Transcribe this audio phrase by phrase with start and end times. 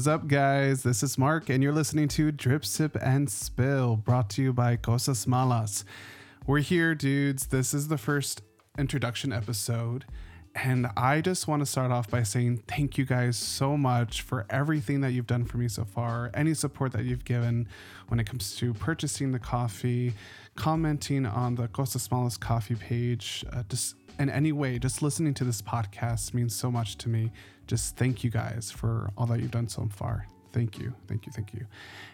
[0.00, 0.82] Is up, guys?
[0.82, 4.76] This is Mark, and you're listening to Drip, Sip, and Spill, brought to you by
[4.76, 5.84] Cosas Malas.
[6.46, 7.48] We're here, dudes.
[7.48, 8.40] This is the first
[8.78, 10.06] introduction episode,
[10.54, 14.46] and I just want to start off by saying thank you guys so much for
[14.48, 17.68] everything that you've done for me so far, any support that you've given
[18.08, 20.14] when it comes to purchasing the coffee,
[20.54, 25.44] commenting on the Cosas Malas coffee page, uh, just in any way, just listening to
[25.44, 27.32] this podcast means so much to me
[27.66, 30.26] just thank you guys for all that you've done so far.
[30.52, 31.66] Thank you, thank you, thank you.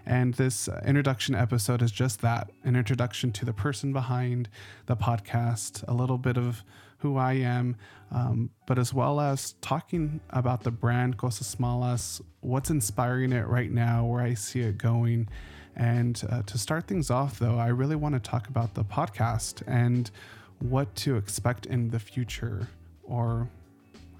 [0.04, 4.50] And this introduction episode is just that an introduction to the person behind
[4.84, 6.62] the podcast, a little bit of
[6.98, 7.76] who I am,
[8.12, 13.70] um, but as well as talking about the brand Cosas Malas, what's inspiring it right
[13.70, 15.28] now, where I see it going.
[15.74, 19.62] And uh, to start things off, though, I really want to talk about the podcast
[19.66, 20.10] and
[20.58, 22.68] what to expect in the future
[23.04, 23.48] or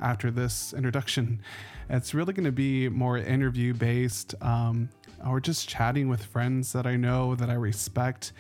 [0.01, 1.41] after this introduction.
[1.89, 4.89] It's really going to be more interview based um,
[5.27, 8.33] or just chatting with friends that I know, that I respect,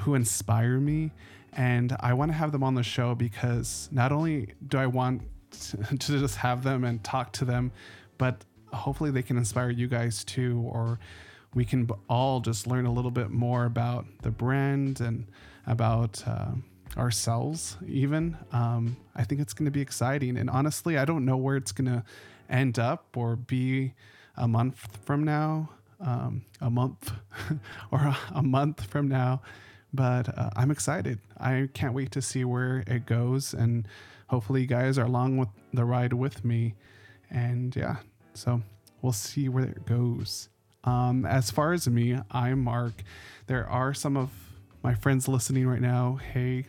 [0.00, 1.10] who inspire me.
[1.54, 5.22] And I want to have them on the show because not only do I want
[5.50, 7.72] to just have them and talk to them,
[8.18, 10.98] but hopefully they can inspire you guys too, or
[11.54, 15.26] we can all just learn a little bit more about the brand and
[15.66, 16.22] about.
[16.26, 16.50] Uh,
[16.96, 18.36] ourselves even.
[18.52, 21.72] Um, i think it's going to be exciting and honestly i don't know where it's
[21.72, 22.04] going to
[22.48, 23.92] end up or be
[24.36, 25.68] a month from now
[26.00, 27.12] um, a month
[27.90, 29.42] or a, month from now
[29.92, 31.18] but uh, i'm excited.
[31.38, 33.86] I can't wait to see where it goes and
[34.28, 36.74] hopefully you guys are along with the ride with me
[37.30, 37.96] and yeah
[38.34, 38.62] so
[39.02, 40.48] we'll see where it goes.
[40.84, 43.02] Um, as far as me i'm mark
[43.46, 44.30] there are some of
[44.82, 46.18] my friends listening right now.
[46.32, 46.66] Hey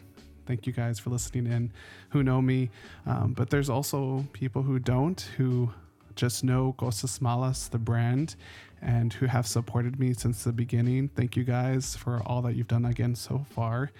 [0.49, 1.71] Thank you guys for listening in
[2.09, 2.71] who know me.
[3.05, 5.71] Um, but there's also people who don't, who
[6.15, 8.35] just know Cosas Malas, the brand,
[8.81, 11.09] and who have supported me since the beginning.
[11.09, 13.91] Thank you guys for all that you've done again so far.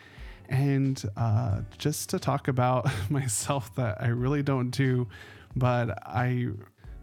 [0.49, 5.07] And uh, just to talk about myself that I really don't do,
[5.55, 6.47] but I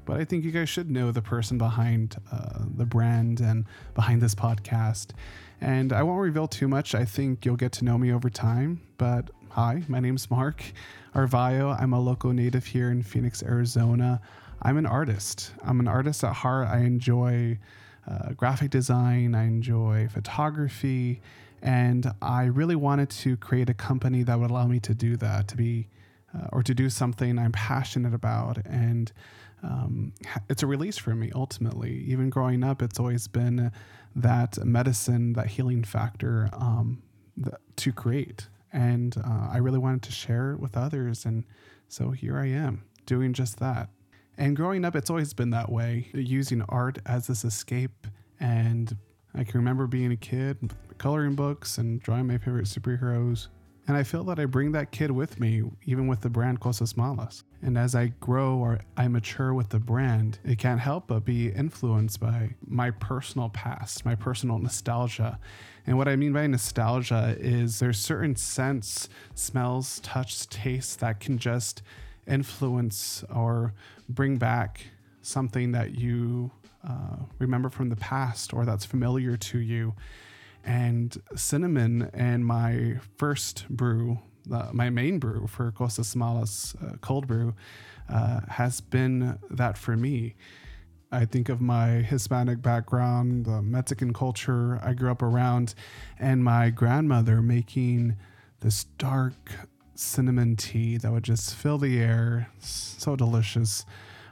[0.06, 4.22] but I think you guys should know the person behind uh, the brand and behind
[4.22, 5.10] this podcast.
[5.60, 6.94] And I won't reveal too much.
[6.94, 8.80] I think you'll get to know me over time.
[8.96, 10.62] But hi, my name's Mark
[11.14, 11.78] Arvayo.
[11.78, 14.20] I'm a local native here in Phoenix, Arizona.
[14.62, 15.52] I'm an artist.
[15.64, 16.68] I'm an artist at heart.
[16.68, 17.58] I enjoy
[18.08, 21.20] uh, graphic design, I enjoy photography,
[21.62, 25.48] and I really wanted to create a company that would allow me to do that,
[25.48, 25.88] to be
[26.36, 28.58] uh, or to do something I'm passionate about.
[28.66, 29.10] And
[29.66, 30.12] um,
[30.48, 32.04] it's a release for me ultimately.
[32.06, 33.72] Even growing up, it's always been
[34.14, 37.02] that medicine, that healing factor um,
[37.36, 38.48] that, to create.
[38.72, 41.24] And uh, I really wanted to share it with others.
[41.24, 41.44] And
[41.88, 43.88] so here I am doing just that.
[44.38, 48.06] And growing up, it's always been that way, using art as this escape.
[48.38, 48.96] And
[49.34, 53.48] I can remember being a kid, coloring books and drawing my favorite superheroes.
[53.88, 56.94] And I feel that I bring that kid with me, even with the brand Cosas
[56.94, 57.44] Malas.
[57.62, 61.48] And as I grow or I mature with the brand, it can't help but be
[61.50, 65.38] influenced by my personal past, my personal nostalgia.
[65.86, 71.38] And what I mean by nostalgia is there's certain scents, smells, touch, tastes that can
[71.38, 71.82] just
[72.26, 73.72] influence or
[74.08, 74.84] bring back
[75.22, 76.50] something that you
[76.88, 79.94] uh, remember from the past or that's familiar to you
[80.66, 84.18] and cinnamon and my first brew,
[84.52, 87.54] uh, my main brew for Cosas Malas uh, cold brew,
[88.08, 90.34] uh, has been that for me.
[91.12, 95.74] I think of my Hispanic background, the Mexican culture I grew up around,
[96.18, 98.16] and my grandmother making
[98.60, 99.52] this dark
[99.94, 103.86] cinnamon tea that would just fill the air, so delicious.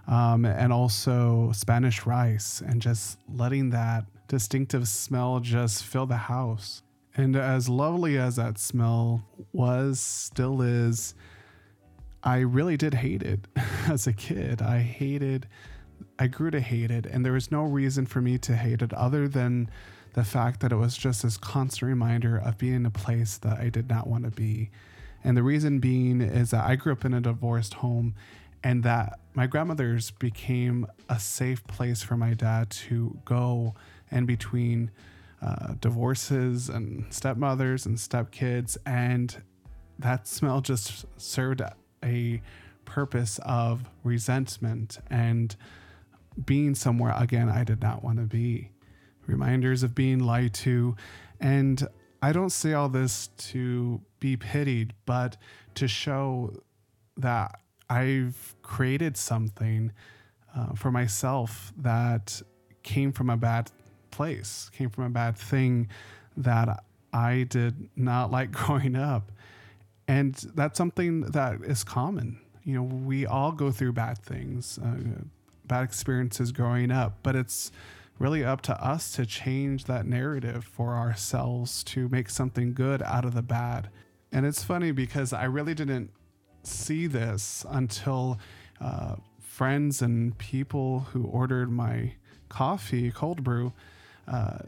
[0.07, 6.83] Um, and also Spanish rice, and just letting that distinctive smell just fill the house.
[7.17, 11.15] And as lovely as that smell was, still is,
[12.23, 13.47] I really did hate it
[13.89, 14.61] as a kid.
[14.61, 15.47] I hated,
[16.19, 17.07] I grew to hate it.
[17.07, 19.71] And there was no reason for me to hate it other than
[20.15, 23.59] the fact that it was just this constant reminder of being in a place that
[23.59, 24.71] I did not want to be.
[25.23, 28.15] And the reason being is that I grew up in a divorced home
[28.65, 33.75] and that my grandmother's became a safe place for my dad to go
[34.11, 34.91] in between
[35.43, 38.79] uh, divorces and stepmothers and stepkids.
[38.87, 39.43] And
[39.99, 41.61] that smell just served
[42.03, 42.41] a
[42.87, 45.55] purpose of resentment and
[46.45, 48.71] being somewhere again I did not want to be.
[49.27, 50.97] Reminders of being lied to.
[51.39, 51.87] And
[52.23, 55.37] I don't say all this to be pitied, but
[55.75, 56.55] to show
[57.19, 59.93] that I've created something
[60.57, 62.41] uh, for myself that
[62.83, 63.71] came from a bad
[64.11, 65.89] place, came from a bad thing
[66.37, 69.33] that I did not like growing up.
[70.07, 72.41] And that's something that is common.
[72.63, 74.97] You know, we all go through bad things, uh,
[75.67, 77.73] bad experiences growing up, but it's
[78.19, 83.25] really up to us to change that narrative for ourselves to make something good out
[83.25, 83.89] of the bad.
[84.31, 86.11] And it's funny because I really didn't
[86.67, 88.39] see this until
[88.81, 92.15] uh, friends and people who ordered my
[92.49, 93.73] coffee, cold brew,
[94.27, 94.59] uh,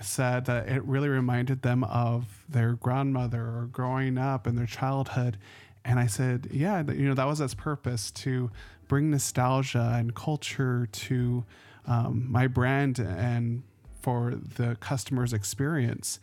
[0.00, 5.36] said that it really reminded them of their grandmother or growing up in their childhood.
[5.84, 8.50] And I said, yeah, you know, that was its purpose to
[8.88, 11.44] bring nostalgia and culture to
[11.86, 13.62] um, my brand and
[14.00, 16.20] for the customer's experience.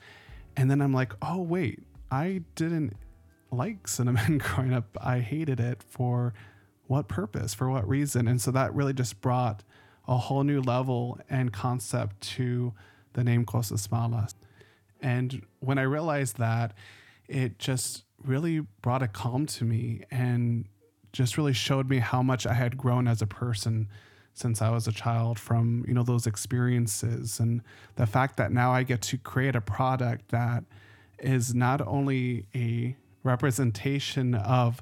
[0.56, 2.96] And then I'm like, oh, wait, I didn't
[3.52, 4.98] like cinnamon growing up.
[5.02, 6.34] I hated it for
[6.88, 8.28] what purpose, for what reason.
[8.28, 9.64] And so that really just brought
[10.08, 12.74] a whole new level and concept to
[13.14, 14.34] the name Cosas Malas.
[15.02, 16.74] And when I realized that,
[17.28, 20.66] it just really brought a calm to me and
[21.12, 23.90] just really showed me how much I had grown as a person
[24.34, 27.62] since I was a child from, you know, those experiences and
[27.96, 30.64] the fact that now I get to create a product that
[31.20, 32.96] is not only a
[33.28, 34.82] representation of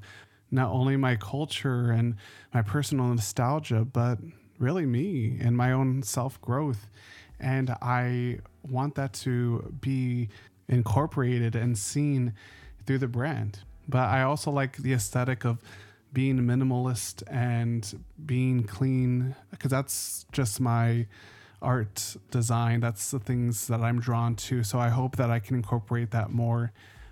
[0.52, 2.16] not only my culture and
[2.54, 4.20] my personal nostalgia, but
[4.60, 6.88] really me and my own self growth.
[7.40, 10.30] And I want that to be
[10.68, 12.34] incorporated and seen
[12.86, 13.60] through the brand.
[13.88, 15.60] But I also like the aesthetic of
[16.14, 21.08] being minimalist and being clean because that's just my
[21.62, 22.80] art design.
[22.80, 24.64] That's the things that I'm drawn to.
[24.64, 26.72] So I hope that I can incorporate that more.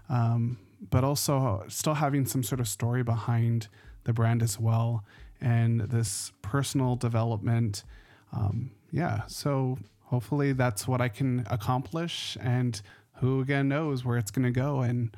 [0.10, 0.58] Um,
[0.90, 3.68] but also still having some sort of story behind
[4.04, 5.04] the brand as well
[5.40, 7.84] and this personal development.
[8.32, 9.22] Um, yeah.
[9.28, 12.38] So hopefully that's what I can accomplish.
[12.42, 12.82] And
[13.16, 14.82] who again knows where it's going to go.
[14.82, 15.16] And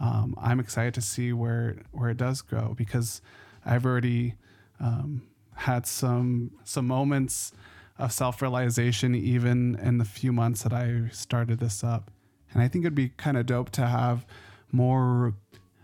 [0.00, 3.20] um, I'm excited to see where where it does go because
[3.64, 4.34] I've already
[4.80, 5.22] um,
[5.54, 7.52] had some some moments
[7.98, 12.10] of self realization even in the few months that I started this up,
[12.52, 14.24] and I think it'd be kind of dope to have
[14.72, 15.34] more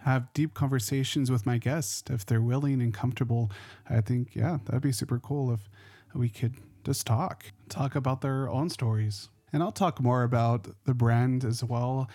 [0.02, 3.50] have deep conversations with my guests if they're willing and comfortable.
[3.88, 5.69] I think yeah, that'd be super cool if
[6.14, 6.54] we could
[6.84, 9.31] just talk, talk about their own stories.
[9.52, 12.08] And I'll talk more about the brand as well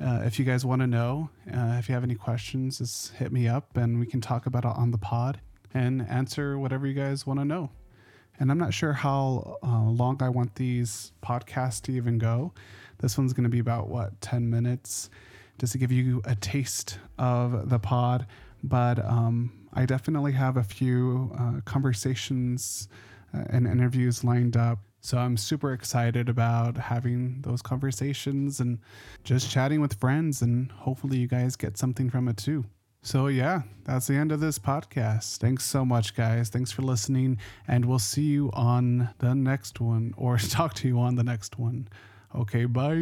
[0.00, 3.30] uh, if you guys want to know, uh, if you have any questions, just hit
[3.32, 5.40] me up and we can talk about it on the pod
[5.74, 7.70] and answer whatever you guys want to know.
[8.38, 12.52] And I'm not sure how uh, long I want these podcasts to even go.
[12.98, 15.10] This one's going to be about what, 10 minutes,
[15.60, 18.26] just to give you a taste of the pod.
[18.64, 22.88] But um, I definitely have a few uh, conversations
[23.32, 28.78] uh, and interviews lined up so I'm super excited about having those conversations and
[29.24, 32.66] just chatting with friends, and hopefully, you guys get something from it too.
[33.02, 35.38] So, yeah, that's the end of this podcast.
[35.38, 36.50] Thanks so much, guys.
[36.50, 40.98] Thanks for listening, and we'll see you on the next one or talk to you
[40.98, 41.88] on the next one.
[42.34, 43.00] Okay, bye.